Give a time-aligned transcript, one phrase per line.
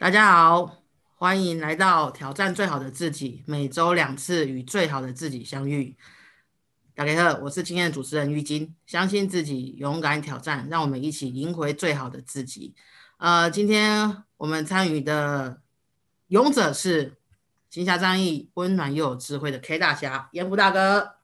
[0.00, 0.82] 大家好，
[1.16, 5.94] 欢迎来到挑战最好的自己，每周两次与最好的自己相遇。
[6.94, 12.74] 大家好，我是今天的主持人玉金，相信自己，勇敢挑战，让我们一起赢回最好的自己。
[13.18, 15.60] 呃，今天我们参与的
[16.28, 17.18] 勇者是
[17.68, 21.16] 行侠仗义、温暖又有智慧的 K 大侠严福大哥。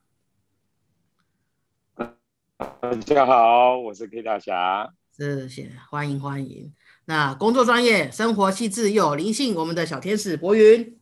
[1.97, 6.75] 大家好，我是 K 大侠，谢谢，欢迎欢迎。
[7.09, 10.99] 那工作专业，生活细致又有灵性，我们的小天使博云。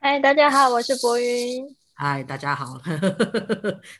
[0.00, 1.64] 嗨，大家好，我是博云。
[1.94, 2.80] 嗨，大家好，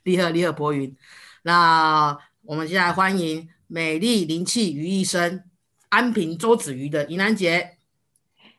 [0.03, 0.97] 厉害厉害，博云。
[1.43, 5.45] 那我们现在欢迎美丽灵气于一身，
[5.91, 7.79] 安平周子瑜的怡南姐。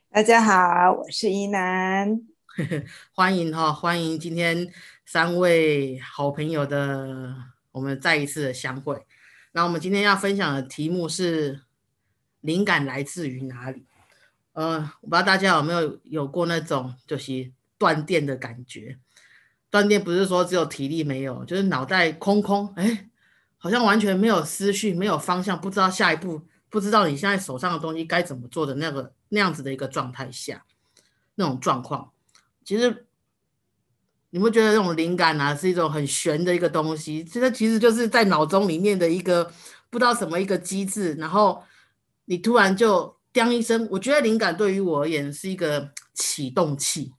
[0.09, 2.21] 大家好，我是怡南。
[3.11, 4.71] 欢迎哈，欢迎今天
[5.05, 7.35] 三位好朋友的
[7.73, 9.05] 我们再一次的相会。
[9.51, 11.67] 那我们今天要分享的题目是。
[12.41, 13.85] 灵感来自于哪里？
[14.53, 18.97] 呃，我不知道大家有没有有过那种就是断电的感觉。
[19.69, 23.09] 断电不是说只有体力没有，就是脑袋空空，哎，
[23.57, 30.65] 好像完全没有思绪，没有方向，不知道下一步，不知道你现在手上的东西该怎么做的那个那样子的一个状态下，
[31.35, 32.11] 那种状况，
[32.65, 33.05] 其实
[34.31, 39.51] 你会觉得那种灵感啊是一种很玄的一个东西，其实其实就是在脑中里面的一个
[39.89, 41.63] 不知道什么一个机制，然后。
[42.29, 47.11] 你突然就“叮”一声，我觉得灵感对于我而言是一个启动器，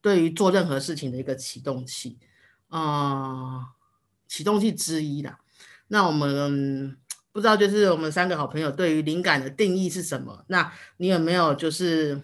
[0.00, 2.16] 对于做任何事情的一个启动器，
[2.68, 3.74] 啊，
[4.28, 5.40] 启动器之一啦。
[5.88, 6.96] 那我们
[7.32, 10.44] 不知道，就是我们三个好朋友对于灵感的定义是什么？
[10.46, 12.22] 那你有没有就是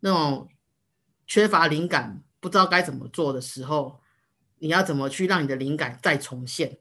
[0.00, 0.46] 那种
[1.26, 4.02] 缺乏灵感、不知道该怎么做的时候，
[4.58, 6.76] 你要怎么去让你的灵感再重现？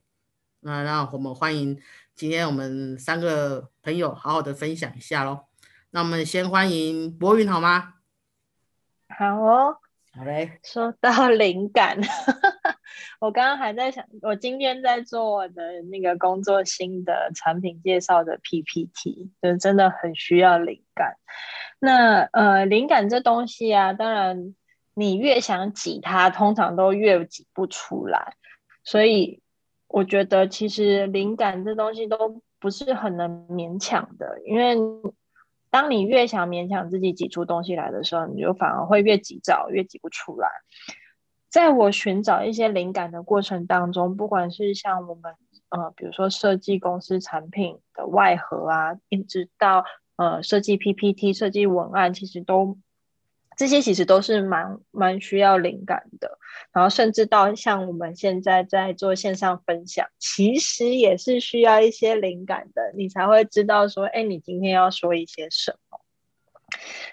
[0.60, 1.82] 那让我们欢迎。
[2.20, 5.46] 今天我们三个朋友好好的分享一下喽。
[5.92, 7.94] 那我们先欢迎博云好吗？
[9.08, 9.78] 好哦，
[10.12, 10.60] 好嘞。
[10.62, 11.98] 说到灵感，
[13.22, 21.16] 我刚刚还在想，我今天在做我的那个工作新的产品介绍的 PPT，就真的很需要灵感。
[21.80, 24.54] 那呃，灵感这东西啊，当然
[24.94, 28.34] 你越想挤它，通常都越挤不出来，
[28.84, 29.42] 所以。
[29.90, 34.78] 我觉得其实灵感这东西都不是很能勉强的，因为
[35.72, 40.48] 当你越想勉强自己挤出东西来的时候，你就反而会越急躁，越挤不出来。
[41.50, 45.34] 在我寻找一些灵感的过程当中，不管是像我们
[45.70, 49.84] 呃，比如说设计公司产品的外盒啊，一直到
[50.18, 52.78] 呃设计 PPT、设计文案，其实都。
[53.60, 56.40] 这些其实都是蛮蛮需要灵感的，
[56.72, 66.00] 然后甚至到像我们现在在做线上分享，其实也是需要一些灵感的，你才会知道说，哎，你今天要说一些什么。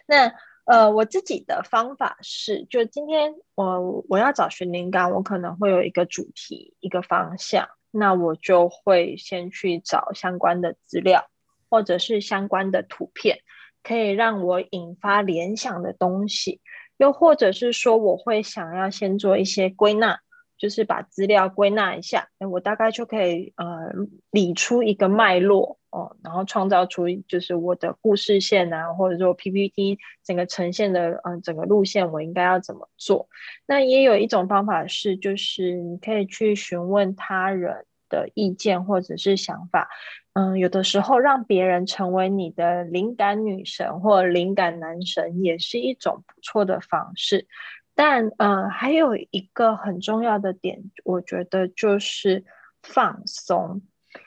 [0.06, 0.32] 那
[0.66, 11.28] 呃，我自己的方法是，就今天我我要找寻灵感，我可能会有一个主题，一个方向，那我就会先去找相关的资料，
[11.68, 13.40] 或者是相关的图片。
[13.86, 16.60] 可以让我引发联想的东西，
[16.96, 20.18] 又或者是说，我会想要先做一些归纳，
[20.58, 23.92] 就是把资料归纳一下，哎，我大概就可以呃
[24.32, 33.28] 理出一个脉络哦，然后创造出就是我的故事线啊，或者说 PPT 整个呈现的嗯整个路线，我应该要怎么做？
[33.66, 39.88] 那也有一种方法是，就是你可以去询问他人的意见或者是想法。
[40.32, 47.46] 嗯，有的时候让别人成为你的灵感女神或灵感男神，也是一种不错的方式。
[47.94, 52.44] 但，呃，还有一个很重要的点，我觉得就是
[52.82, 53.80] 放松。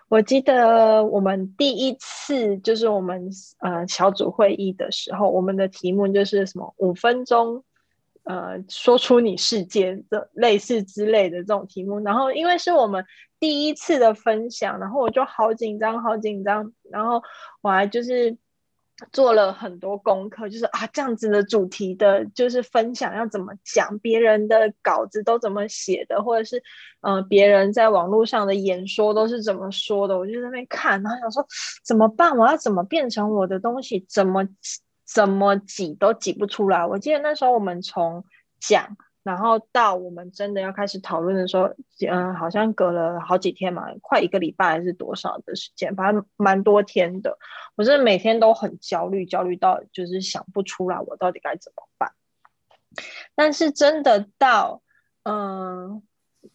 [0.07, 3.29] 我记得我们第一次就是我们
[3.59, 7.63] 呃小组会议的时候，我们的题目就是什么五分钟。
[8.29, 13.03] 呃，说出你世界的类似之类的这种题目，然后因为是我们
[13.39, 17.23] 第一次的分享，然后我就好紧张，好紧张，然后
[17.61, 18.37] 我还就是
[19.11, 26.61] 做了很多功课，就是啊这样子的主题的，就是分享要怎么讲，别人的稿子都怎么写的，或者是
[27.01, 31.43] 呃别人在网络上的演说都是怎么说的，我就在那边看，然后想说
[31.83, 34.47] 怎么办，我要怎么变成我的东西，怎么？
[35.11, 36.85] 怎么挤都挤不出来。
[36.85, 38.23] 我记得那时候我们从
[38.59, 41.73] 讲，然后到我们真的要开始讨论的时候，
[42.07, 47.37] 嗯，好像隔了好几天嘛，快一个礼拜还是多少的时间，反正蛮多天的。
[47.75, 52.11] 我真的每天都很焦虑，焦虑到就是想不出来我到底该怎么办。
[53.35, 54.81] 但是真的到
[55.23, 56.01] 嗯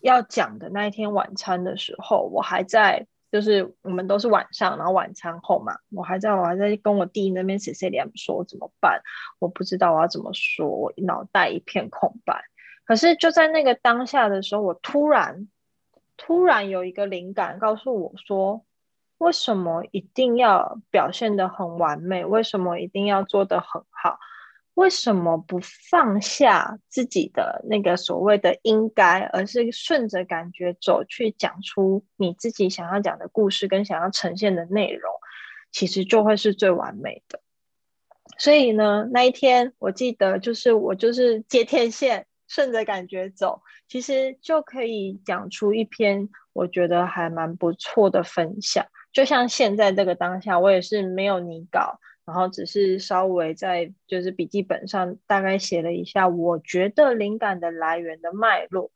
[0.00, 9.02] 要讲的那一天晚餐的时候，我还在就是我们都是晚上，然后晚餐后嘛，我还在我还在跟我弟那边 C C 两说怎么办，
[9.40, 12.44] 我不知道我要怎么说，我脑袋一片空白。
[12.84, 15.48] 可是就在那个当下的时候，我突然
[16.16, 18.64] 突然有一个灵感，告诉我说，
[19.18, 22.24] 为什么一定要表现的很完美？
[22.24, 24.20] 为什么一定要做的很好？
[24.74, 25.60] 为什么不
[25.90, 35.12] 放下自己的那个所谓的应该，而是顺着感觉走，去讲出你自己想要讲的故事跟想要呈现的内容，
[35.70, 37.40] 其实就会是最完美的。
[38.36, 48.84] 所以呢，那一天我记得就是我就是接天线，顺着感觉走，其实就可以讲出一篇我觉得还蛮不错的分享。
[49.12, 52.00] 就像现在这个当下，我也是没有你稿。
[52.26, 58.90] 然后只是稍微在就是笔记本上大概写了一下，我觉得灵感的来源的脉络。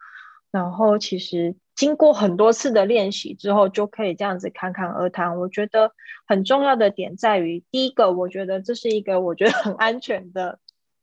[0.50, 5.38] 然后其实经过很多次的练习之后，就可以这样子侃侃而谈。
[5.38, 5.92] 我觉得
[6.26, 10.58] 很重要的点在于，第一个，我觉得这是一个我觉得很安全的，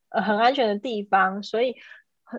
[0.10, 1.75] 呃，很安全的地方，所以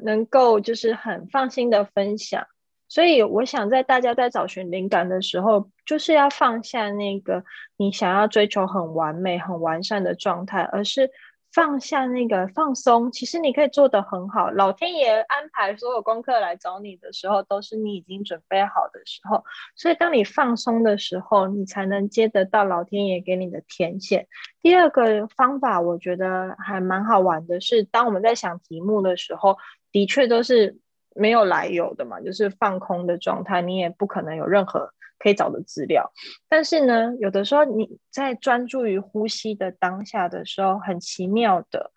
[0.03, 2.49] 能够就是很放心的分享。
[2.89, 7.45] 所以我想，在大家在找寻灵感的时候，就是要放下那个
[7.77, 11.11] 你想要追求很完美、很完善的状态，而是
[11.53, 13.11] 放下那个放松。
[13.11, 14.51] 其实你可以做得很好。
[14.51, 19.43] 老天爷安排所有功课来找你的时候，都是你已经准备好的时候。
[19.75, 24.29] 所以，当你放松的时候，你才能接得到老天爷给你的天线。
[24.63, 29.57] 第二个方法，我觉得还蛮好玩的，是当我们在想题目的时候，
[29.91, 30.79] 的确都是。
[31.17, 36.13] 没有来由的嘛，就是放空的状态，你也不可能有任何可以找的资料。
[36.49, 41.91] 但是呢，有的时候你在专注于呼吸的当下的时候，很奇妙的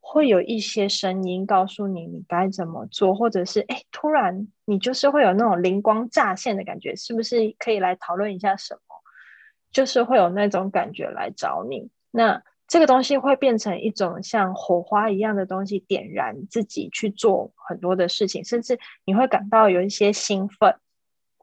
[0.00, 8.80] 会有一些声音告诉你你该怎么做，或者是哎，突然你就是会有那种灵光乍现的感觉，是不是可以来讨论一下什么？
[9.70, 11.88] 就是会有那种感觉来找你。
[12.10, 12.42] 那
[12.72, 20.74] 这个东西会变成一种像火花一样的东西，点燃自己去做很多的事情，甚至你会感到有一些兴奋。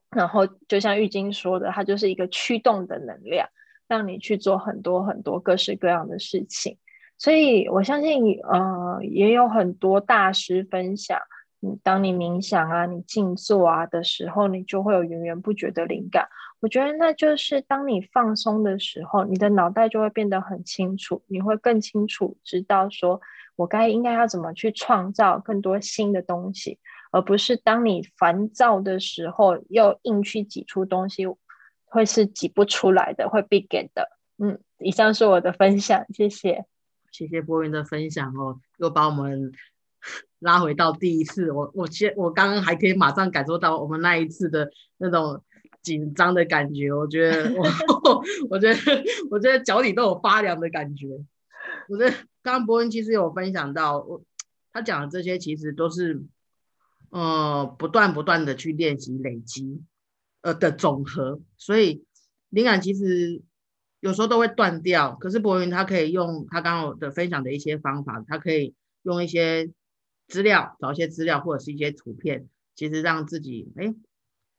[0.10, 3.48] 然后就像玉晶说的，它就是一个驱动的能量，
[3.88, 6.80] 让你去做很多很多各式各样的事情。
[7.20, 11.20] 所以我相信，呃，也有很多大师分享。
[11.62, 16.28] 你当你冥想啊，你静坐啊的时候，你就会有源源不绝的灵感。
[16.62, 23.20] 我觉得那就是当你放松的时候，你的脑袋就会变得很清楚，你会更清楚知道说，
[23.56, 26.80] 我该应该要怎么去创造更多新的东西，
[27.12, 31.26] 而不是当你烦躁的时候又硬去挤出东西，
[31.86, 34.10] 会是挤不出来的，会被给的。
[34.38, 36.66] 嗯，以上是我的分享，谢谢，
[37.12, 39.52] 谢谢波云的分享哦，又把我们。
[40.40, 45.44] 拉回到第一次，我我先我刚刚还可以马上感受到我们那一次的那种
[45.82, 47.68] 紧张的感觉，我觉得我
[48.50, 48.80] 我觉得
[49.30, 51.08] 我觉得脚底都有发凉的感觉。
[51.90, 52.12] 我觉得
[52.42, 54.24] 刚刚博文其实有分享到，我
[54.72, 56.24] 他讲的这些其实都是
[57.10, 59.84] 呃不断不断的去练习累积
[60.42, 62.06] 呃的总和，所以
[62.50, 63.42] 灵感其实
[64.00, 68.74] 有时候都会断掉，可是博云他可以用他刚刚的分享的一些方法，他可以
[69.04, 69.70] 用一些。
[70.30, 73.94] 资料找一些资料或者是一些图片，其实让自己哎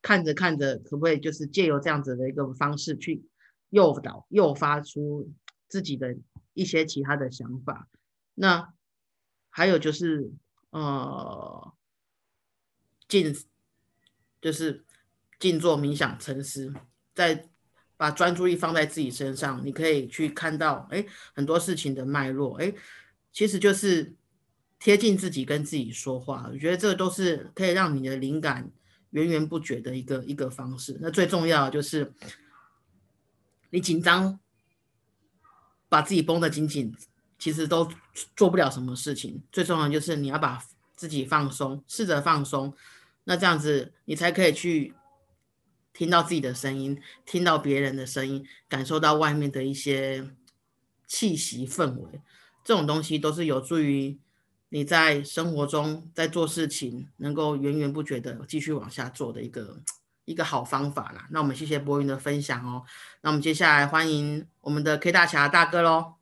[0.03, 3.23] 看着看着，可不可以就是借由这样子的一个方式去
[3.71, 5.33] 诱导、诱发出
[5.69, 6.17] 自己的
[6.55, 7.89] 一些其他的想法？
[8.35, 8.75] 那
[9.49, 10.33] 还有就是
[10.71, 11.73] 呃
[13.07, 13.35] 静，
[14.41, 14.85] 就是
[15.39, 16.75] 静坐冥想沉思，
[17.15, 17.49] 在
[17.97, 22.75] 把专注力放在自己身上，你可以去看到哎很多事情的脉络，哎
[23.33, 24.17] 其实就是。
[24.81, 28.71] 贴近自己跟自己说话，我觉得这都是可以让你的灵感
[29.11, 30.97] 源源不绝的一个一个方式。
[31.03, 32.11] 那最重要的就是
[33.69, 34.41] 你紧张，
[35.91, 36.97] 把自己绷得紧紧，
[37.39, 37.87] 其实都
[38.35, 39.43] 做不了什么事情。
[39.53, 40.65] 最重要就是你要把
[40.97, 42.75] 自己放松，试着放松，
[43.25, 44.95] 那这样子你才可以去
[45.93, 50.31] 听到自己的声音，听到别人的声音，感受到外面的一些
[51.07, 52.23] 气息氛围。
[52.65, 54.19] 这种东西都是有助于。
[54.73, 59.83] 你在生活中在做事情，能够源源不绝的继续往下做的一个
[60.25, 61.27] 一个好方法啦。
[61.33, 62.85] 那我们谢谢博云的分享哦。
[63.21, 66.15] 那我们接下来欢迎我们的 K 大侠大哥喽。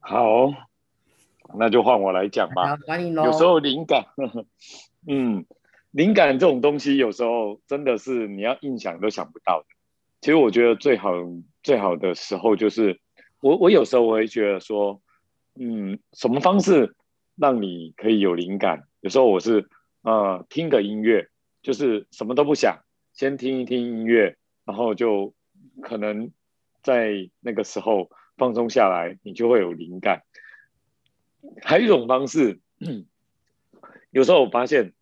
[0.00, 0.52] 好，
[1.56, 2.76] 那就换我来讲吧。
[2.84, 3.26] 欢迎喽。
[3.26, 4.06] 有时候灵感，
[5.06, 5.46] 嗯，
[5.92, 9.66] 灵感这种东西，有时候真的是你要硬想都想不到的。
[10.20, 11.12] 其实我觉得最好
[11.62, 13.00] 最好的时候就是。
[13.46, 15.00] 我我有时候我会觉得说，
[15.54, 16.96] 嗯，什么方式
[17.36, 18.88] 让你可以有灵感？
[19.02, 19.68] 有时候我是
[20.02, 21.28] 呃听个音乐，
[21.62, 22.80] 就是什么都不想，
[23.12, 25.32] 先听一听音乐，然后就
[25.80, 26.32] 可能
[26.82, 30.24] 在那个时候放松下来，你就会有灵感。
[31.62, 32.58] 还有一种方式，
[34.10, 34.92] 有时候我发现，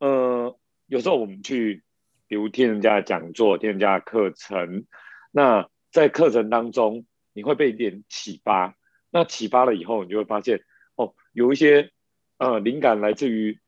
[0.00, 1.84] 呃，有时候我们去，
[2.26, 4.86] 比如听人家讲座、听人家课程，
[5.30, 8.76] 那在课程当中，你会被一点启发。
[9.10, 10.62] 那启发了以后，你就会发现，
[10.96, 11.90] 哦，有一些
[12.38, 13.60] 呃灵感来自于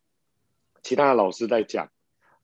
[0.83, 1.90] 其他的老师在讲，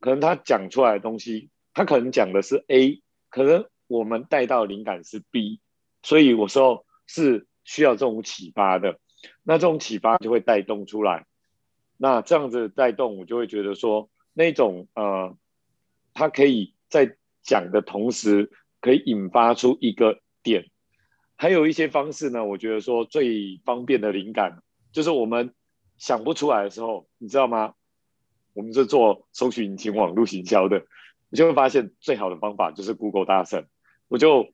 [0.00, 5.61] 可能他讲出来的东西，他可能讲的是 A，可能我们带到灵感是 B，
[6.03, 8.99] 所以有时候是需要这种启发的。
[9.43, 11.27] 那这种启发就会带动出来，
[11.97, 15.37] 那这样子带动，我就会觉得说，那种呃，
[16.15, 18.50] 他可以在讲的同时，
[18.81, 20.71] 可以引发出一个点。
[21.40, 25.54] 还有一些方式呢，我觉得说最方便的灵感，就是我们
[25.97, 27.73] 想不出来的时候，你知道吗？
[28.52, 30.85] 我们是做搜寻引擎网络行销的，
[31.30, 33.66] 你就会发现最好的方法就是 Google 大神。
[34.09, 34.52] 我就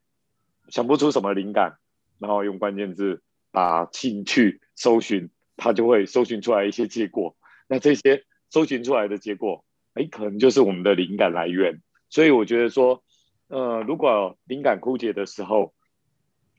[0.69, 1.78] 想不出什么灵感，
[2.21, 3.21] 然后用关键字。
[3.50, 7.37] 把兴趣搜寻，它就会搜寻出来一些结果。
[7.69, 9.64] 那这些搜寻出来的结果，
[9.95, 11.83] 哎，可能就是我们的灵感来源。
[12.11, 13.02] 所以我觉得说，
[13.49, 15.73] 呃，如果灵感枯竭的时候，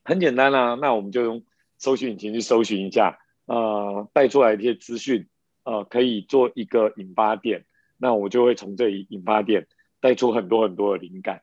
[0.08, 1.44] 很简单啦，那我们就用
[1.76, 5.28] 搜寻引擎去搜寻一下，呃，带出来一些资讯，
[5.64, 7.66] 呃，可以做一个引发点。
[7.98, 9.66] 那我就会从这里引发点
[10.00, 11.42] 带出很多很多的灵感。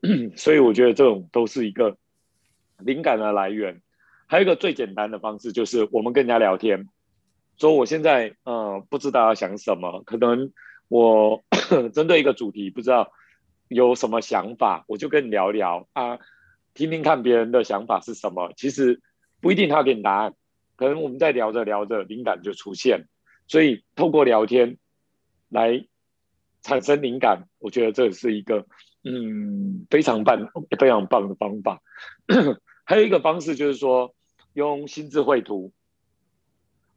[0.36, 1.98] 所以我觉得这种都是一个
[2.78, 3.82] 灵感的来源。
[4.26, 6.88] 还有一个最简单的方式，就是我们跟人家聊天，
[7.58, 10.50] 说我现在呃不知道要想什么，可能
[10.88, 11.42] 我
[11.92, 13.12] 针对一个主题不知道
[13.68, 16.18] 有什么想法，我就跟你聊聊啊，
[16.74, 18.52] 听听看别人的想法是什么。
[18.56, 19.00] 其实
[19.40, 20.34] 不一定他要给你答案，
[20.76, 23.08] 可能我们在聊着聊着，灵感就出现。
[23.46, 24.78] 所以透过聊天
[25.48, 25.86] 来
[26.62, 28.66] 产生灵感，我觉得这是一个
[29.04, 30.48] 嗯非常棒、
[30.78, 31.82] 非常棒的方法。
[32.84, 34.14] 还有一个方式就是说。
[34.54, 35.72] 用心智绘图，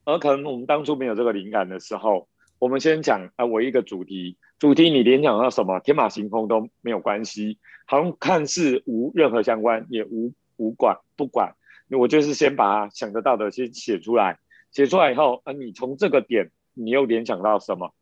[0.04, 2.28] 而可能我们当初没有这个灵感的时候，
[2.66, 11.54] 我们先讲啊，我一个主题，主题你联想到什么，天马行空都没有关系，好像看似无任何相关，也无无管不管，
[11.92, 14.40] 我就是先把想得到的先写出来，
[14.72, 17.94] 写出来以后，啊，你从这个点，你又联想到什么？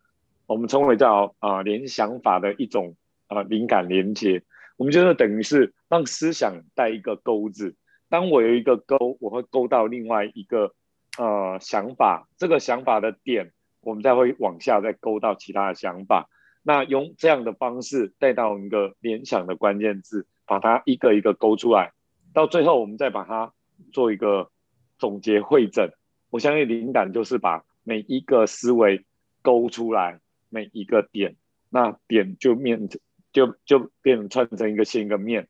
[0.45, 2.95] 我们称为叫啊联想法的一种
[3.27, 4.43] 啊灵感连接，
[4.77, 7.75] 我们就是等于是让思想带一个钩子。
[8.07, 10.73] 当我有一个勾，我会勾到另外一个
[11.17, 13.51] 呃想法，这个想法的点，
[13.83, 16.29] 我们再会往下再勾到其他的想法。
[16.63, 21.93] 那用这样的方式带到一个联想的关键字，把它一个一个勾出来，
[22.33, 23.53] 到最后我们再把它
[23.91, 24.49] 做一个
[24.97, 25.91] 总结会诊。
[26.29, 29.05] 我相信灵感就是把每一个思维
[29.41, 31.35] 勾出来，每一个点，
[31.69, 32.89] 那点就面
[33.31, 35.47] 就就变成串成一个线一个面。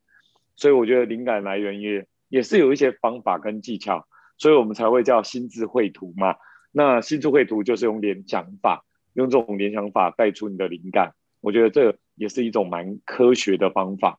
[0.56, 2.06] 所以我觉得灵感来源于。
[2.30, 6.34] 也是有一些方法跟技巧，所以我们才会叫心智绘图嘛。
[6.76, 11.14] 那心智绘图就是用联想法，用这种联想法带出你的灵感。
[11.40, 14.18] 我觉得这也是一种蛮科学的方法。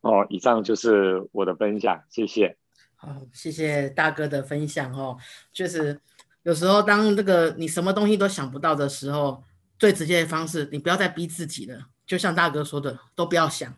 [0.00, 2.56] 哦，以上就是我的分享，谢谢。
[2.94, 5.18] 好，谢谢大哥的分享哦。
[5.52, 6.00] 确实，
[6.44, 9.42] 有时候当这个你什么东西都想不到的时候，
[9.76, 11.88] 最直接的方式，你不要再逼自己了。
[12.06, 13.74] 就像大哥说的，都不要想。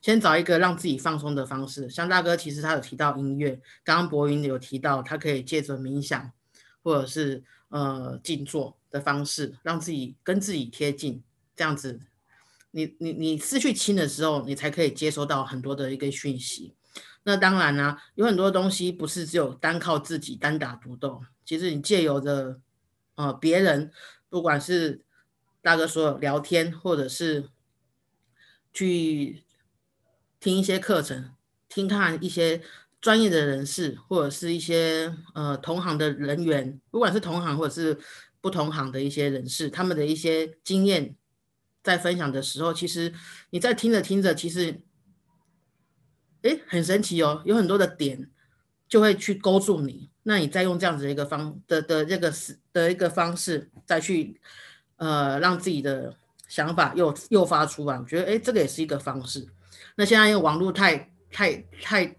[0.00, 6.30] 先找一个让自己放松的方式，像大哥其实他有提到音乐，刚刚博云有提到他可以借着冥想
[6.82, 11.22] 或者是呃静坐的方式，让自己跟自己贴近，
[11.56, 12.00] 这样子，
[12.70, 16.74] 你你你失去亲的时候，你才可以接收到很多的一个讯息。
[17.24, 22.60] 那当然呢，有很多东西不是只有单靠自己单打独斗，其实你借由着
[23.14, 23.92] 呃别人，
[24.28, 25.04] 不管是
[25.60, 27.48] 大哥说聊天，或者是
[28.72, 29.42] 去。
[30.40, 31.32] 听一些课程，
[31.68, 32.62] 听看一些
[33.00, 37.98] 专业的人士，或者是一些呃同行的人员，不管是同行或者是
[38.40, 41.14] 不同行的一些人士，他们的一些经验，
[41.82, 43.12] 在分享的时候，其实
[43.50, 44.80] 你在听着听着，其实，
[46.42, 48.30] 哎，很神奇哦，有很多的点
[48.88, 50.10] 就会去勾住你。
[50.24, 54.40] 那你再用这样子的一个方的的这个是的一个方式，再去
[54.96, 56.14] 呃让自己的
[56.48, 59.46] 想法又诱发出来，我觉得哎，这个也是一个方式。
[59.96, 62.16] 那现在因为网络太太太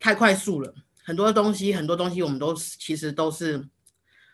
[0.00, 0.74] 太快速了，
[1.04, 3.66] 很多东西很多东西我们都其实都是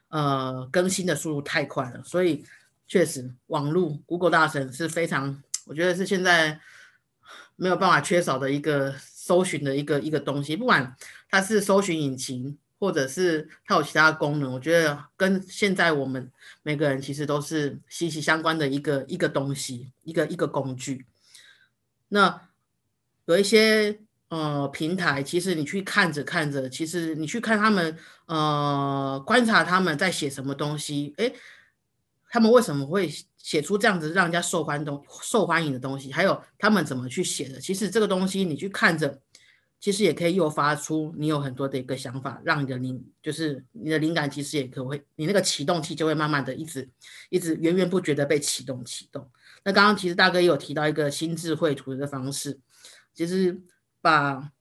[0.09, 2.45] 呃更新的速度太快了，所以
[2.87, 6.61] 确实网络 Google 大神是非常，我觉得是现在
[7.57, 10.97] 没有办法缺少的一个搜寻的一个一个东西，不管
[11.31, 16.31] 它是搜寻引擎，或者是它有其他功能，我觉得跟现在我们
[16.63, 21.07] 每个人其实都是息息相关的一个一个东西，一个一个工具。
[22.09, 22.49] 那
[23.25, 24.01] 有一些
[24.35, 31.33] 呃平台，其实你去看着看着，其实你去看他们呃观察他们在写什么东西，诶，
[32.31, 36.13] 他们为什么会写出这样子让人家受欢东受欢迎的东西？
[36.13, 37.61] 还有他们怎么去写的？
[37.61, 39.21] 其实这个东西你去看着。
[39.81, 46.89] 其实也可以诱发出你有很多的一个想法，让你的灵就是你的灵感，其实也可会，你那个启动器就会慢慢的一直
[47.29, 49.31] 一直源源不绝的被启动启动。
[49.63, 52.59] 那刚刚其实大哥也有提到一个心智绘图的方式，
[53.13, 53.61] 其实
[54.05, 54.53] 把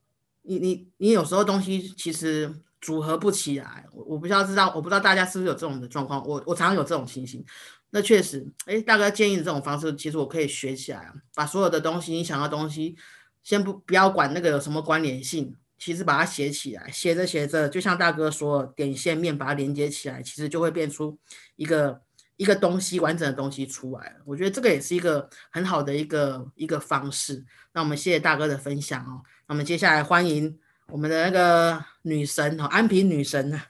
[0.44, 7.44] 你你你有时候东西其实组合不起来，我我不知道知道我不知道大家是不是有这种的状况，我我常有这种情形。
[7.90, 12.96] 那确实，哎，大哥建议的这种方式，其实我可以学起来，把所有的东西你想要东西。
[13.44, 21.20] 先不不要管那个有什么关联性，其实把它写起来，写着写着，就像大哥说，点线面把它连接起来，其实就会变出
[21.58, 22.02] 一个
[22.38, 24.16] 一个东西，完整的东西出来。
[24.26, 27.46] 我觉得这个也是一个很好的一个一个方式。
[27.74, 29.22] 那我们谢谢大哥的分享哦。
[29.48, 33.62] 那么接下来欢迎我们的那个女神哦，安平女神呢，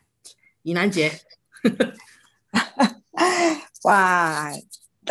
[0.61, 1.21] 怡南姐。
[3.83, 4.49] 哇，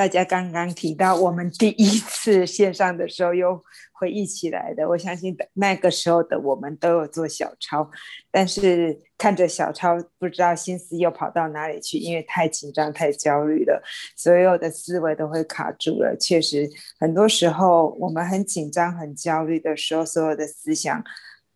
[0.02, 3.62] 大家刚刚提到我们第一次线上的时候又。
[3.94, 7.88] 回忆起来的， 我相信那个时候的我们都有做小抄，
[8.32, 13.80] 但是看着小抄，不知道心思又跑到哪里去，因为太紧张、太焦虑了，
[14.16, 16.16] 所有的思维都会卡住了。
[16.18, 16.68] 确实，
[16.98, 21.04] 很多时候我们很紧张、很焦虑的时候，所有的思想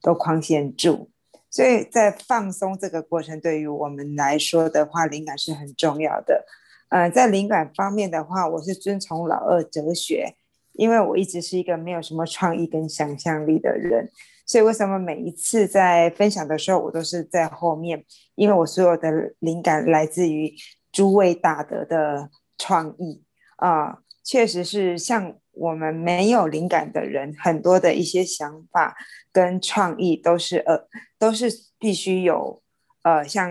[0.00, 1.10] 都框限住。
[1.50, 6.46] 所以在放松这个过程，对于我们来说的话，灵感是很重要的。
[6.88, 10.36] 呃，在灵感方面的话，我是遵从老二哲学。
[10.78, 14.10] 因为我一直是一个没有什么创意跟想象力的人，
[14.44, 18.04] 所以为什么每一次在分享的时候，我都是在后面？
[18.34, 20.54] 因为我所有的灵感来自于
[20.92, 22.28] 诸位大德的
[22.58, 23.22] 创意
[23.56, 28.94] 啊，确实是像我们没有灵感的人，很多的一些想法
[29.32, 30.86] 跟创意都是呃，
[31.18, 32.62] 都是必须有
[33.02, 33.50] 呃，像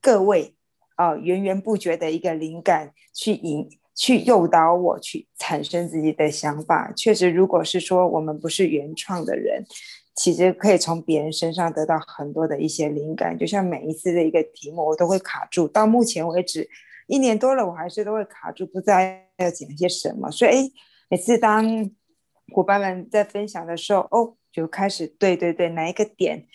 [0.00, 0.54] 各位
[0.96, 3.68] 啊源源不绝的一个灵感去引。
[3.98, 6.92] 去诱导我去产生自己的想法。
[6.94, 9.64] 确实，如果是说我们不是原创的人，
[10.14, 13.38] 其实可以从别人身上得到很多的一些灵感。
[13.38, 15.66] 就像每一次的一个题目，我都会卡住。
[15.66, 16.68] 到目前为止，
[17.06, 20.30] 一年多了，我还是都会卡住，不知道要讲些什么。
[20.30, 20.70] 所以，哎，
[21.08, 21.90] 每次当
[22.52, 26.46] 伙伴们在分享的时候，哦，就开始对对对，哪一个点？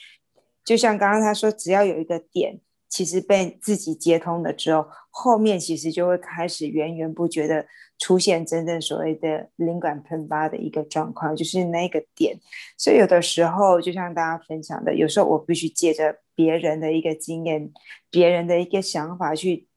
[0.64, 2.62] 就像刚刚他说，只要有一个点。
[2.92, 7.66] 其实被自己接通了之后，后面其实就会开始源源不绝的
[7.98, 12.38] 出现真正所谓的灵感喷发的一个状况，就是那个点。
[12.78, 17.72] 所以有的时候，就像大家分享的，有时候我必须借着别人的一个经验、
[18.10, 19.70] 别人的一个想法去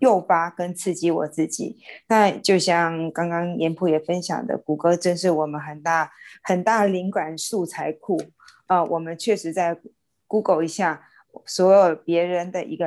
[0.00, 1.76] 诱发跟刺激我自己。
[2.08, 6.10] 那就像刚刚严普也分享的，谷歌真是我们很大
[6.42, 8.20] 很大灵感素材库
[8.66, 8.82] 啊！
[8.82, 9.78] 我们确实在
[10.26, 11.04] Google 一下。
[11.46, 12.86] 所有别人的一个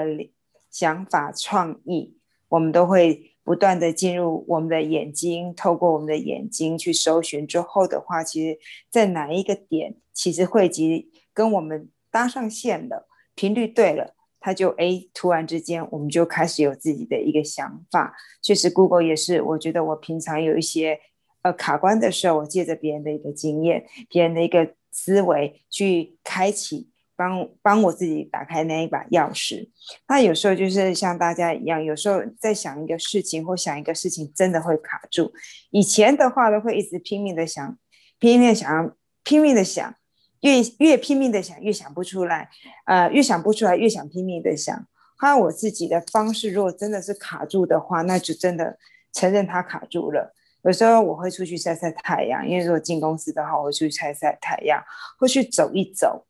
[0.69, 2.17] 想法创意，
[2.49, 7.47] 我们都会不断的进入我们的眼睛，透过我们的眼睛去搜寻。
[7.47, 18.15] 之后的话，其实在哪一个点，其实汇集跟我们搭上线了，频率对了，它就哎，突然之间我们就开始有自己的一个想法。
[18.41, 20.99] 确实，Google 也是，我觉得我平常有一些
[21.41, 26.90] 呃卡关的时候，我借着别人的一个经验，别人的一个思维去开启。
[27.21, 29.69] 帮帮我自己打开那一把钥匙。
[30.07, 35.31] 那有时候就是像大家一样，有时候在想一个事情或想一个事情，真的会卡住。
[35.69, 37.77] 以前的话都会一直拼命的想，
[38.17, 39.93] 拼命的想拼命的想，
[40.39, 42.49] 越越拼命的想越想不出来，
[42.85, 44.87] 呃，越想不出来越想拼命的想。
[45.17, 48.79] 还有我自己的方式，如果真的是卡住的话，那就真的
[49.13, 50.33] 承认它卡住了。
[50.63, 54.83] 有时候我会出去晒晒太阳，因为如果进公司的话，我会出去晒晒太阳，
[55.19, 56.25] 会去走一走。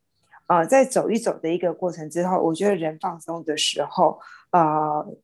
[0.51, 4.19] 呃，在走一走的一个过程之后，我觉得人放松的时候，
[4.51, 4.61] 呃，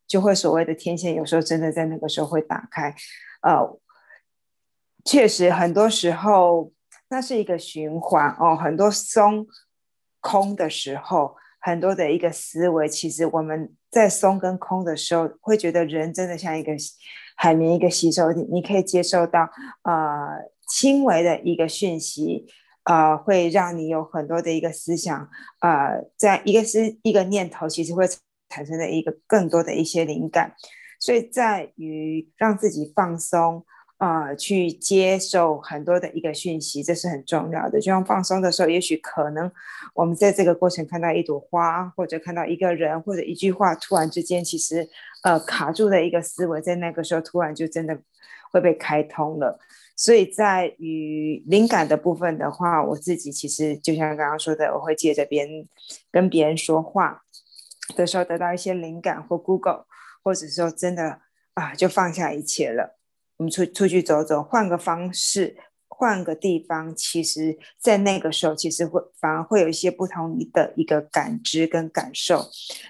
[0.08, 2.96] 就会所谓的天线，有时候真的在那个时候会打开。
[3.42, 3.78] 呃，
[5.04, 6.72] 确实，很多时候
[7.10, 8.56] 那是一个循环哦。
[8.56, 9.46] 很多松
[10.22, 16.72] 空的时候，很多的一个思维，其实我们在松跟空的时候，会觉得人真的像一个
[17.36, 19.50] 海绵，一个吸收体，你可以接受到
[19.84, 22.46] 呃轻微的一个讯息。
[22.88, 28.08] 呃，会让你有很多的一个思想，呃，在一个是一个念头，其实会
[28.48, 30.54] 产生的一个更多的一些灵感，
[30.98, 33.66] 所以在于让自己放松，
[33.98, 37.78] 呃，去接受很多的一个讯息，这是很重要的。
[37.80, 39.52] 就像放松的时候，也许可能
[39.94, 44.88] 我们在这个过程看到一朵花，或者看到一个人，或者一句话，突然之间，其实
[45.24, 48.00] 呃卡住的一个思维，在那个时候突然就真的
[48.52, 49.60] 会被开通了。
[49.96, 55.68] 所以在与灵感的部分的话，我自己其实就像刚刚说的，我会借着别人
[56.12, 57.24] 跟别人说话
[57.96, 59.86] 的时候得到一些灵感，或 Google，
[60.24, 61.22] 或者说真的
[61.56, 62.98] 啊，就放下一切了，
[63.38, 65.58] 我们出出去走走，换个方式。
[66.00, 72.46] 换个地方，其实，在那个时候，其实会反而会有一些不同的一个感知跟感受。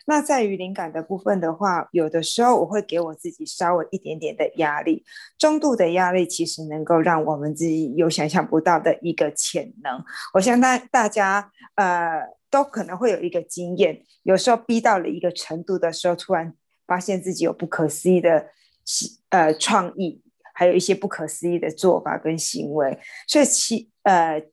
[0.08, 5.06] 那在于灵感的部分的话，有的时候我会给我自己稍微一点点的压力，
[5.38, 10.04] 中度的压力，其实能够让我们自己有想象不到的一个潜能。
[10.34, 16.54] 我相信大大家呃都可能会有一个经验，有时候逼到了一个程度的时候，突然
[16.86, 18.48] 发现自己有不可思议的
[19.30, 20.22] 呃创意。
[20.58, 24.44] 还有一些不可思议的做法跟行为，所以其呃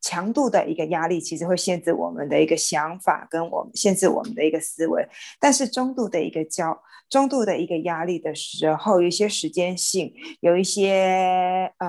[0.00, 5.06] 强度的一个压力，其实会限制我们的一个想法，跟我们限制我们的一个思维。
[5.38, 11.86] 但是中度的一个焦，中度的一个压力的时候，有一些时间性，有一些呃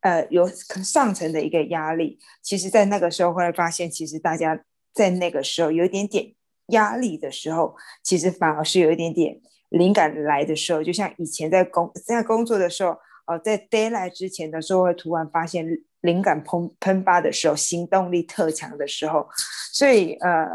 [0.00, 4.58] 呃有上层的一个压力，其实在那个时候会发现，其实大家
[4.94, 6.34] 在那个时候有一点点
[6.68, 9.42] 压力的时候，其实反而是有一点点。
[9.70, 15.66] 灵感来的时候，就像以前在工在工作的时候，呃，在 d a y l i g h t 之前的时候，会突然发现
[16.02, 19.26] 灵感喷喷发的时候，行动力特强的时候，
[19.72, 20.46] 所以呃，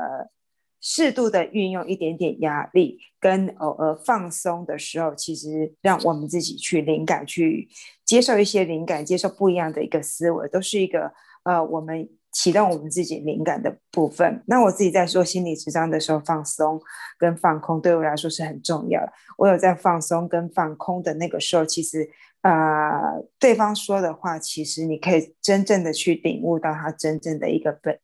[0.82, 7.68] 适度的运用一点点压力，跟偶尔放松的时候，其实让我们自己去灵感，去
[8.06, 11.12] 接受一些灵感，接受不一样的一个思维，都是一个
[11.44, 12.10] 呃我们。
[12.36, 14.44] 启动我们自己灵感的部分。
[14.46, 16.82] 那我自己在做心理智商的时候，放松
[17.18, 19.14] 跟放空对我来说是很重要的。
[19.38, 22.10] 我有在放松跟放空的那个时候，其实
[22.42, 27.98] 啊，对方说的话，其实你可以真正的去领悟到他真正的一个本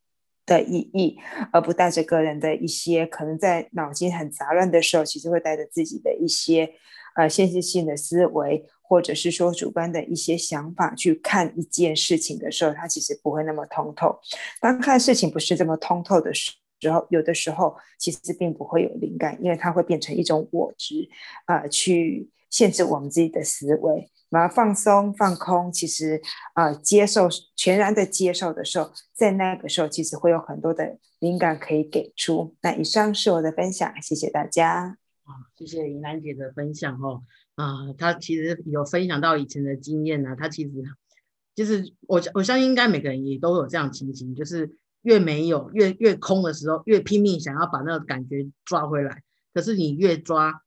[0.46, 1.18] 的意义，
[1.52, 6.72] 而不带着个人的一些可能在脑筋很杂乱的时候，其实会带着自己的一些
[7.18, 8.66] 呃限制性的思维。
[8.92, 14.20] 或者是说主观的一些想法去看一件事情的时候，它其实不会那么通透。
[14.60, 16.52] 当看事情不是这么通透的时
[16.92, 21.08] 候，有的时候其实并不会有灵感，因为它会变成一种我执
[21.46, 24.12] 啊，去限制我们自己的思维。
[24.30, 26.22] 然后放松、放空，其实
[26.54, 32.58] 啊，接受全然的接受的时候，在那个时候，其实会有很多的灵感可以给出。
[32.62, 34.98] 那以上是我的分享，谢谢大家。
[35.24, 37.24] 啊，谢谢云兰姐的分享哦。
[37.62, 40.36] 啊，他其实有分享到以前的经验呢。
[40.36, 40.72] 他其实
[41.54, 49.22] 就是我我相信，应该每个人也都有这样情形，就是越没有越越空的时候，越拼命想要把那个感觉抓回来。
[49.54, 50.64] 可是你越抓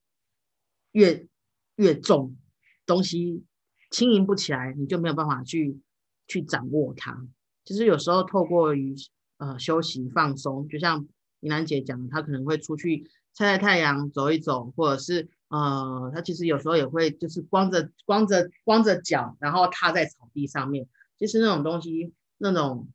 [0.93, 1.27] 越
[1.75, 2.37] 越重，
[2.87, 3.43] 东西
[3.91, 5.81] 轻盈不起来，你就没有办法去
[6.29, 7.27] 去掌握它。
[7.65, 8.95] 其实有时候透过于
[9.39, 11.09] 呃休息放松，就像
[11.41, 15.29] 云兰姐讲，她可能会出去晒晒太阳，走一走，或者是。
[15.55, 22.89] 呃，他其实有时候也会就是光着光着光着脚，然后踏在草地上面，其实那种东西，那种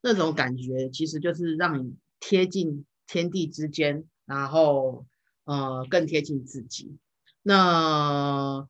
[0.00, 5.04] 那种感觉，其实就是让你贴近天地之间，然后
[5.44, 6.96] 呃更贴近自己。
[7.42, 8.66] 那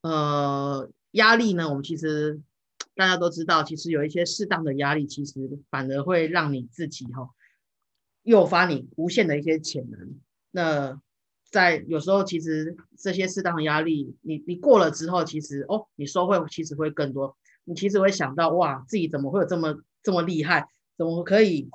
[0.00, 2.40] 呃压力呢，我们其实
[2.96, 7.30] 大家都知道，其实有一些适当的压力，其实反而会让你自己哈
[8.24, 10.18] 诱发你无限的一些潜能。
[10.50, 11.00] 那
[11.54, 17.36] 在有时候，其实这些适当的压力，你你过了之后，其实哦，你收获其实会更多。
[17.62, 20.66] 你其实会想到，哇，自己怎么会有这么这么厉害？
[20.98, 21.70] 怎么可以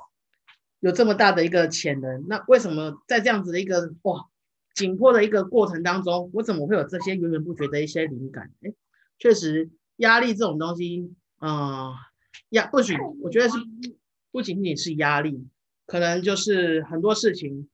[0.80, 2.26] 有这么大的一个潜能？
[2.28, 4.26] 那为什么在这样子的一个哇
[4.74, 8.52] 紧迫的一个过程当中，我怎么会有这些源源不绝的一些灵感？
[8.60, 8.70] 哎，
[9.18, 11.94] 确实，压力这种东西，啊，
[12.50, 13.56] 压不许，我觉得是
[14.30, 15.48] 不仅仅是压力，
[15.86, 17.66] 可能就是很多事情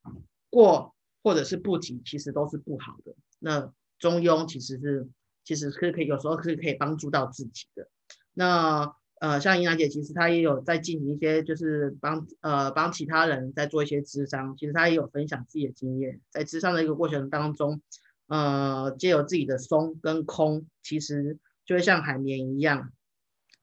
[0.48, 0.94] 过。
[1.26, 3.12] 或者是不急，其实都是不好的。
[3.40, 5.08] 那中庸其实是，
[5.42, 7.88] 其实是可以有时候是可以帮助到自己的。
[8.32, 14.56] 那呃，像英兰姐，其实她也有在进行一些，就是帮呃帮其他人在做一些智商。
[14.56, 17.80] 其实她也有分享自己的经验，在智商的一个过程当中，
[18.28, 22.92] 呃，借由自己的松跟空，其实就会像海绵一样，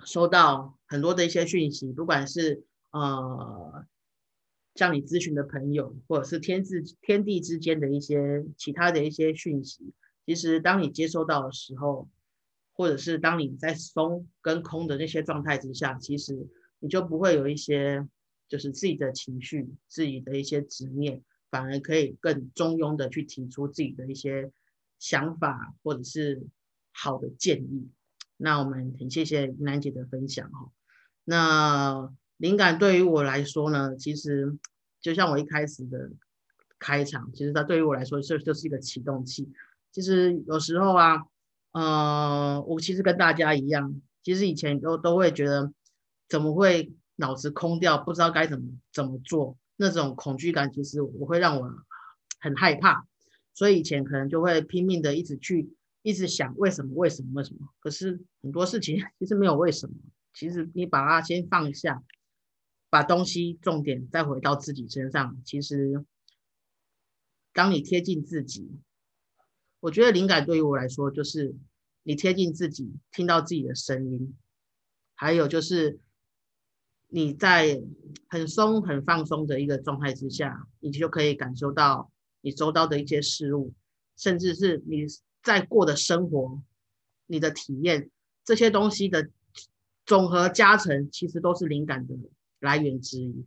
[0.03, 3.85] 收到很多的一些讯息，不管是呃。
[4.75, 9.93] 向你咨询的朋友，或者是天之天地之间的一些其他的一些讯息，
[10.25, 12.09] 其实当你接收到的时候，
[12.73, 16.47] 或者是当你在松跟空的那些状态之下，其实
[16.79, 18.07] 你就不会有一些
[18.49, 24.51] 就是自己的情绪、自己的一些执念，反而可以更中庸的去提出自己的一些
[24.97, 26.47] 想法，或者是
[26.91, 27.89] 好的建议。
[28.37, 30.71] 那我们很谢谢楠姐的分享哈。
[31.25, 32.15] 那。
[32.43, 34.53] 灵感对于我来说呢，其实
[34.99, 36.11] 就像我一开始的
[36.77, 39.49] 开场，其实它对于我来说就就是一个启动器。
[39.93, 41.23] 其实有时候啊，
[41.71, 45.71] 呃，我其实跟大家一样，其实以前都都会觉得
[46.27, 51.73] 怎么会脑子空掉，不知道该怎么怎么做，那种恐惧感其实我会让我
[52.41, 53.05] 很害怕，
[53.53, 55.69] 所以以前可能就会拼命的一直去
[56.01, 59.95] 一直想为什么为什么为什么，可是很多事情 其实没有为什么，
[60.33, 62.03] 其实你把它先放下，
[62.93, 66.05] 把东西重点再回到自己身上，其实
[67.51, 68.69] 当你贴近自己。
[69.79, 71.55] 我觉得灵感对于我来说，就是
[72.03, 74.37] 你贴近自己，听到自己的声音，
[75.15, 75.99] 还有就是
[77.07, 77.81] 你在
[78.27, 83.73] 很松、很放松的一个状态之下，你就可以感受到你周遭的一些事物，
[84.15, 85.07] 甚至是你
[85.41, 86.61] 在过的生活、
[87.25, 88.11] 你的体验
[88.45, 89.31] 这些东西的
[90.05, 92.13] 总和加成，其实都是灵感的
[92.63, 93.45] 来源之一。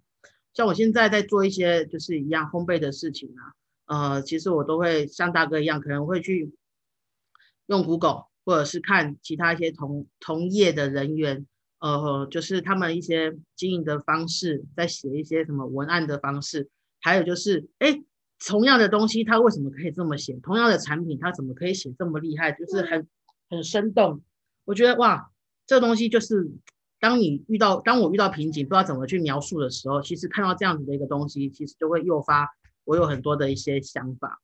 [0.54, 3.52] 像我现在在做一些就是一样烘焙的事情啊。
[3.86, 6.52] 呃，其实我都会像大哥一样，可能会去
[7.66, 11.46] 用 Google，或者是看其他一些同同业的人员，
[11.78, 16.68] 呃，就是他们一些经营的方式，在写一些什么文案的方式，
[17.00, 18.02] 还有就是，哎，
[18.44, 20.34] 同样的东西，他为什么可以这么写？
[20.42, 22.50] 同样的产品，他怎么可以写这么厉害？
[22.50, 23.06] 就是很
[23.48, 24.20] 很生动。
[24.64, 25.30] 我觉得哇，
[25.64, 26.50] 这个东西就是，
[27.06, 32.48] 当你遇到，当我遇到瓶颈，不知道怎么去描述的时候，其实看到这样子的一个东西，其实就会诱发。
[32.82, 34.40] 我有很多的一些想法，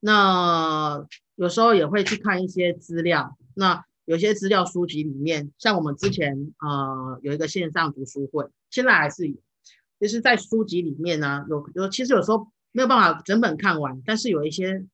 [0.00, 3.36] 那有时候也会去看一些资料。
[3.54, 9.36] 那有些资料书籍里面，像我们之前呃有一个线上读书会，现在还是有，
[10.00, 14.84] 就是在书籍里面呢，有有其实有时候没有办法整本看完，但是有一些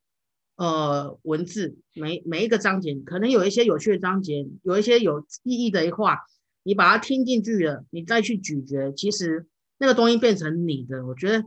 [0.57, 6.27] 呃文字，每每一个章节可能有一些有趣的章节，有一些有意义的一话，
[6.67, 9.47] 你把它听进去了，你再去咀嚼，其实
[9.79, 11.45] 那个东西变成你的，我觉得。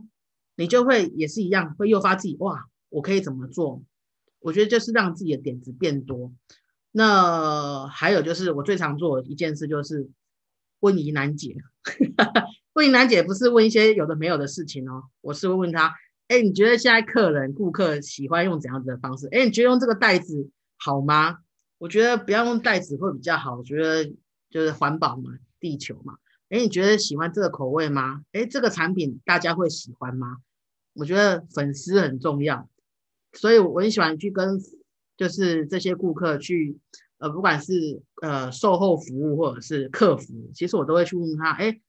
[0.56, 3.82] 你就会也是一样，会诱发自己哇，我可以怎么做？
[4.40, 6.34] 我觉得就是让自己的点子变多。
[6.92, 10.10] 那还有就是我最常做的一件事就是
[10.80, 11.56] 问疑难解。
[12.74, 15.94] 问疑难解不是问一些有的没有的事情哦，我是会问他：
[16.28, 19.28] 哎，你觉得现在客人顾客喜欢用怎样子的方式？
[19.28, 21.38] 哎，你觉得用这个袋子好吗？
[21.78, 23.56] 我觉得不要用袋子会比较好。
[23.56, 24.12] 我觉得
[24.50, 26.18] 就是环保嘛，地球嘛。
[26.48, 28.24] 哎，你觉得喜欢这个口味吗？
[28.32, 30.38] 哎，这个产品大家会喜欢吗？
[30.92, 32.68] 我觉得粉丝很重要，
[33.32, 34.60] 所以我很喜欢去跟
[35.16, 36.76] 就是这些顾客去，
[37.18, 41.80] 呃，不管是呃售后服务或者是客服，其实我都会去问他，哎，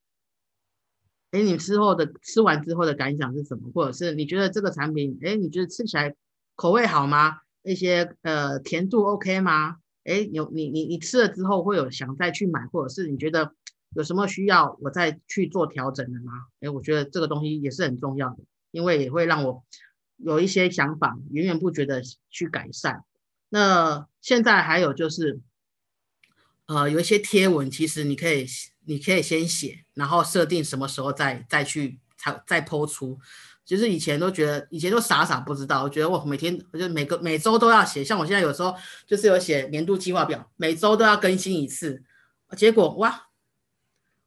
[1.32, 3.72] 哎，你吃后的吃完之后的感想是什么？
[3.74, 6.16] 或者是你觉得这个产品，哎，你觉得吃起来
[6.56, 7.40] 口味好吗？
[7.64, 9.78] 那些呃甜度 OK 吗？
[10.04, 13.54] 哎，有你你你吃了之后会有想再去买，或者是你觉得
[13.96, 16.34] 有什么需要我再去做调整的吗？
[16.60, 18.38] 哎，我觉得这个东西也是很重要的。
[18.72, 19.66] 因为也会让我
[20.16, 23.04] 有一些想法，源源不绝的去改善。
[23.50, 25.42] 那现在还有就是，
[26.68, 28.46] 呃，有一些贴文，其实你可以，
[28.86, 33.20] 你可以先写，然后设定什么时候再再去才再抛出。
[33.64, 38.04] 其实以前都觉得，以前都傻傻不知道，我觉得我每天，我就每个每周都要写。
[38.04, 42.04] 像我现在有时候就是有写年度计划表，每周都要更新一次。
[42.58, 43.28] 结果哇！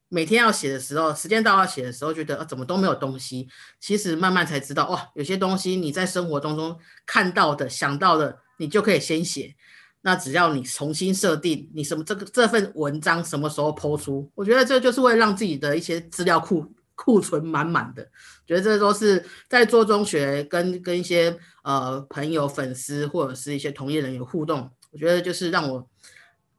[0.09, 3.49] 每天要写的时候，时间到要写的时候，觉得啊怎么都没有东西。
[3.81, 9.57] 其实慢慢才知道，哇，有些东西你在生活当中看到的、想到的，你就可以先写。
[10.03, 16.65] 那只要你重新设定，你什么这个这份文章什么时候抛出，我觉得这就是为了让自己的一些资料库
[16.95, 18.09] 库存满满的。
[18.47, 25.89] 觉得这都是在做中学，跟跟一些呃朋友、粉丝或者是一些同业人员互动，我觉得就是让我。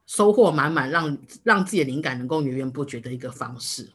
[0.07, 3.89] 收获满满，让让自己的灵感能够源源不绝的一个方式。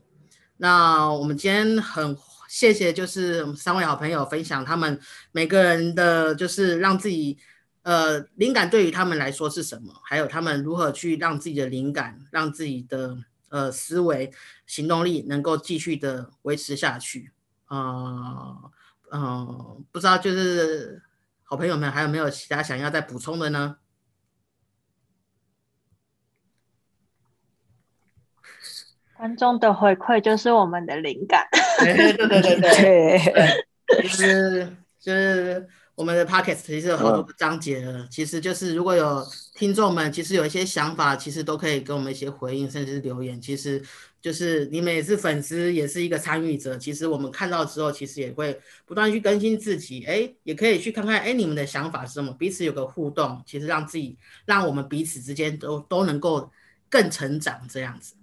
[0.56, 2.16] 那我们今天很
[2.48, 4.98] 谢谢，就是三位好朋友分享他们
[5.30, 7.38] 每个人的，就是让自己
[7.82, 13.16] 呃灵感对于他们来说是什么，还有他们如何去让自己的灵感，让自己的
[13.48, 14.32] 呃思维
[14.70, 17.32] 行动力能够继续的维持下去。
[17.64, 18.70] 啊
[19.10, 21.02] 嗯，不知道就是
[21.42, 23.78] 好朋友们还有没有其他想要再补充的呢？
[29.18, 31.48] 观众的回馈就是我们的灵感。
[31.80, 33.18] 对对对对
[33.90, 38.06] 对，就是就是我们的 podcast 其实有好多个章节了。
[38.08, 39.26] 其实就是如果有
[39.60, 43.38] 听众们其实有一些想法，其实都可以给我们一些回应，甚至是留言。
[43.38, 43.84] 其实
[44.18, 46.78] 就是你们也是粉丝，也是一个参与者。
[46.78, 50.02] 其实我们看到之后，其实也会不断去更新自己。
[50.06, 52.32] 哎，也可以去看看，哎，你们的想法是什么？
[52.32, 56.50] 彼此有个互动，其实让自己让我们彼此之间都都能够
[56.88, 58.14] 更成长这样子。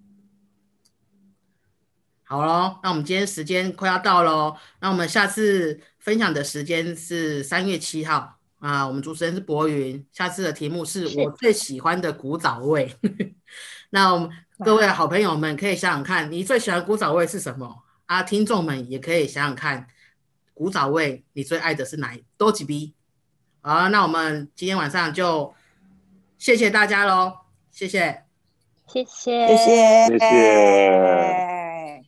[2.23, 12.91] 好喽，那我们今天时间快要到喽，那我们下次分享的时间是三月七号，啊，我们主持人是博云，下次的题目是是我最喜欢的古早味。
[13.91, 14.29] 那我们
[14.65, 18.23] 各位好朋友们可以想想看，你最喜欢古早味是什么啊？
[18.23, 19.87] 听众们也可以想想看，
[20.53, 22.93] 古早味你最爱的是哪一多几逼？
[23.61, 25.53] 好，那我们今天晚上就
[26.37, 27.33] 谢谢大家喽，
[27.71, 28.23] 谢谢。
[28.87, 32.03] 谢谢，谢谢，谢谢，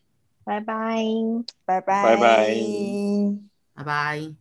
[0.45, 0.75] 拜拜。
[1.65, 2.55] 拜拜，拜拜
[3.75, 4.38] 拜拜。